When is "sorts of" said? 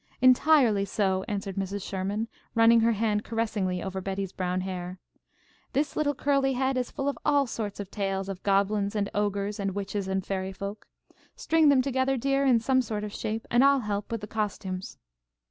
7.45-7.91